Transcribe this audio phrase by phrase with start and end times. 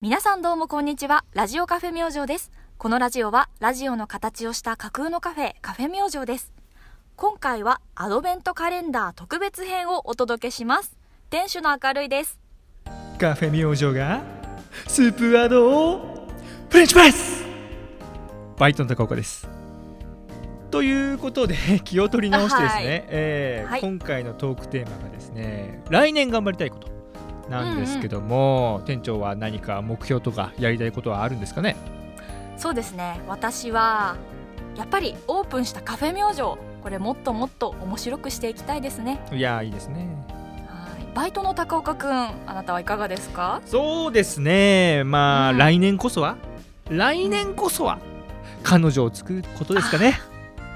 [0.00, 1.24] 皆さんどうもこんにちは。
[1.34, 2.52] ラジオカフェ明星です。
[2.76, 6.52] このラジオはラジオの形をした架空のカフェ、カフェ明星です。
[7.16, 10.96] 今回はアドベントカレンダー特別編をお届けします。
[11.30, 12.38] 店主の明るいです。
[13.18, 14.22] カフェ明星が
[14.86, 16.28] スープアドを
[16.70, 17.44] フレンチプレス
[18.56, 19.48] バイトの高岡です
[20.70, 26.97] ということで気を取り直してですね、はいえーはい今回のトークテーマがですね来年頑張りたいこと
[27.48, 31.76] なんですけども、店長は何か目標とかやりたいことはあるんですかね？
[32.56, 33.20] そうですね。
[33.28, 34.16] 私は
[34.76, 36.40] やっぱりオープンしたカフェ明星、
[36.82, 39.20] これもっともっと面白くしていきたいですね。
[39.32, 40.06] いやーいいですね
[40.68, 41.06] はい。
[41.14, 43.60] バイトの高岡くん、あなたはいかがですか？
[43.64, 46.36] そうですねまあ、うん来年こそは？
[46.90, 47.98] 来年こそは
[48.62, 50.18] 彼女を作ることですかね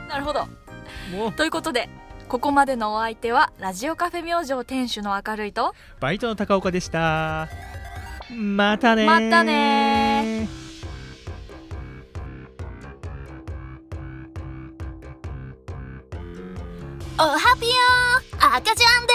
[0.09, 0.47] なるほど。
[1.37, 1.89] ということで。
[2.33, 7.51] ここまでのお相手はラジオカフェ明星店主の明るいとバイトの高岡でした。
[8.35, 9.07] またねー。
[9.07, 10.49] またね
[17.19, 19.07] おはぴよー赤ちゃん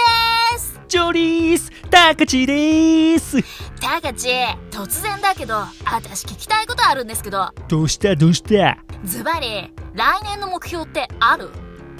[0.52, 0.80] です。
[0.86, 3.42] ジョリースタカチです。
[3.80, 4.28] たかち
[4.70, 7.50] 突然だけど私聞きたいことあるんですけど。
[7.66, 8.78] どうしたどうした？
[9.02, 11.50] ズバリ来年の目標ってある？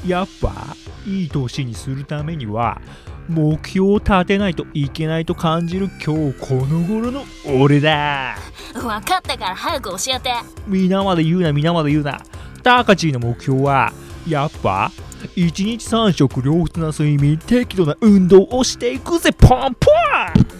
[0.07, 0.77] やっぱ？
[1.09, 2.81] いい年にするためには
[3.29, 7.25] 目標を立てないといけないと感じる今日この頃の
[7.61, 8.37] 俺だ。
[8.75, 10.31] 分かったから早く教えて。
[10.67, 12.21] 皆まで言うな皆まで言うな。
[12.63, 13.93] タカチの目標は
[14.27, 14.93] やっぱ
[15.35, 19.33] 1日3食良質な睡眠適度な運動をしていくぜ。
[19.33, 20.59] ポンポン。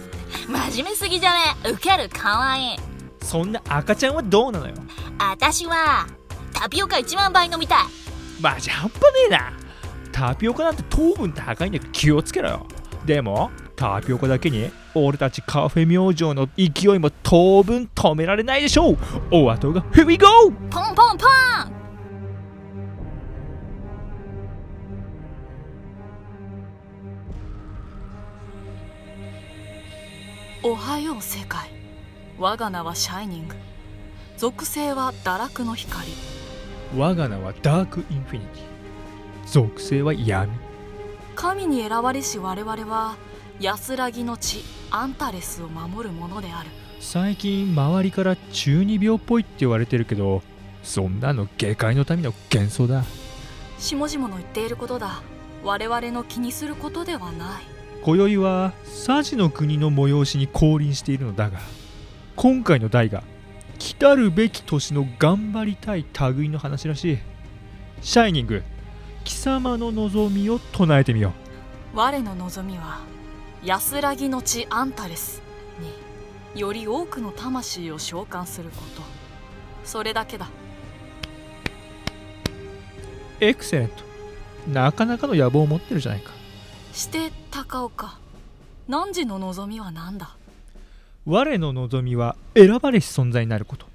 [0.71, 1.39] 真面目すぎじゃね？
[1.71, 2.77] ウケるかわいい。
[3.21, 4.73] そんな赤ちゃんはどうなのよ？
[5.19, 6.07] 私は
[6.53, 7.77] タピオカ1万倍飲みたい。
[8.41, 9.53] マジ半端ねえな
[10.19, 12.67] タピオカなんて糖分高いんだから気をつけろよ。
[13.05, 18.97] でもタピオカだけに俺たちカフェ明星の勢いも当分止められないでしょう。
[19.31, 20.27] お後が Here we go!
[20.69, 21.29] ポンポンポン。
[30.63, 31.69] おはよう世界。
[32.37, 33.55] 我が名はシャイニング。
[34.35, 36.09] 属性は堕落の光。
[36.97, 38.68] 我が名はダークインフィニティ
[39.51, 40.51] 属性は闇。
[41.35, 43.15] 神に選ばれし我々は
[43.59, 46.69] 安らぎの地アンタレスを守るものである。
[46.99, 50.43] 最近周りから中二病っぽいって言われてるけど
[50.83, 53.03] そんなの下界の民の幻想だ。
[53.79, 55.23] 下々の言っていることだ。
[55.63, 57.63] 我々の気にすることではない。
[58.03, 61.59] 今宵はサジの国の催しに降臨しているのだが
[62.37, 63.23] 今回の題が
[63.77, 66.05] 来たるべき年の頑張りたい
[66.35, 67.17] 類の話らしい。
[68.01, 68.63] シャイニング
[69.23, 71.33] 貴様の望みを唱えてみよ
[71.93, 72.99] 我の望みは
[73.63, 75.41] 安らぎの地アンタレス
[76.53, 79.03] により多くの魂を召喚すること。
[79.83, 80.47] それだけだ。
[83.39, 84.03] うエクセレント。
[84.67, 86.31] なかなかの野望を持ってるじゃないか。
[86.93, 88.19] して高岡
[88.87, 90.35] 汝の望みは何だ？
[91.25, 93.85] 我の望みは選ばれし存在になること。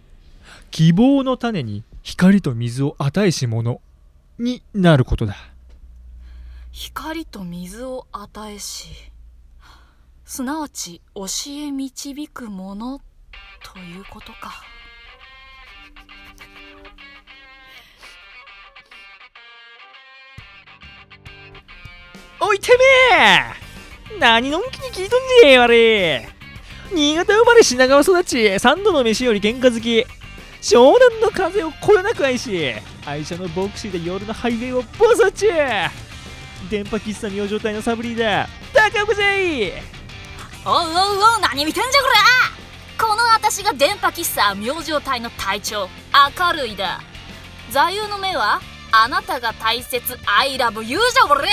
[0.71, 3.81] 希望の種に光と水を与えし者
[4.39, 5.37] になることだ。
[6.72, 8.89] 光と水を与えし
[10.25, 13.00] すなわち教え導くもの
[13.62, 14.62] ということか。
[22.41, 22.77] おいて
[23.11, 24.19] めえ！
[24.19, 26.28] 何のんきに聞いとんじえわれ。
[26.93, 30.05] 新潟生まれ品川育ち三度の飯より喧嘩好き
[30.65, 32.73] 湘南の風をこよなく愛し
[33.05, 35.47] 愛車のボクシーで夜のハイウェイを暴走中。
[36.71, 40.83] 電波喫茶明星隊のサブリーダー高岡いおうおう
[41.35, 45.87] おう何見てんじゃこれこの私が電波喫茶明星隊の隊長
[46.39, 47.03] 明るいだ。
[47.71, 51.47] 座右の銘はあなたが大切 I love you じゃこれ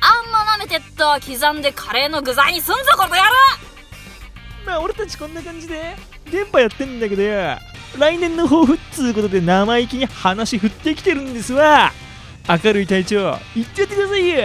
[0.00, 3.20] あんま舐めてっと刻んでカレーの具材にすんぞこの野郎。
[4.64, 5.96] まあ俺たちこんな感じで
[6.32, 7.58] 電波やってんだけどよ
[7.98, 11.92] 来年の抱負っつうことで生意気に話振ってきてるんですわ。
[12.48, 14.36] 明るい隊長言ってやってくださいよ。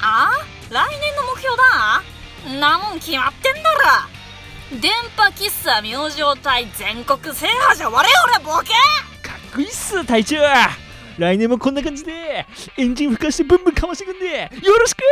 [0.00, 0.30] あ
[0.70, 2.02] 来年の目標だ。
[2.50, 4.80] んなもん決まってんだろ。
[4.80, 8.70] 電波喫茶明星隊全国制覇じゃ我々ボケ。
[9.26, 10.36] かっこいいっす隊長。
[11.18, 12.46] 来年もこんな感じで
[12.76, 15.00] エンジン吹かしてブンブンかましてくんでよろしく。
[15.00, 15.06] よ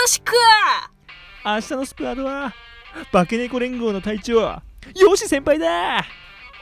[0.00, 0.32] ろしく。
[1.44, 2.54] 明日のスプアドは
[3.12, 4.62] 化け猫連合の隊長よ
[5.16, 6.04] し先輩だ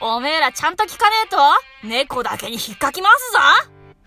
[0.04, 1.37] おめえらちゃんと聞かねえと？
[1.87, 3.32] 猫だけに引っかき回す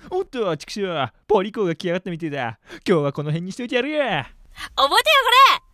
[0.10, 0.12] ぞ！
[0.18, 2.60] おっと畜生ポリコが来やがったみてえだ。
[2.86, 4.00] 今日はこの辺にしといてやるよ。
[4.02, 4.26] 覚えてよ
[4.84, 5.00] こ
[5.58, 5.65] れ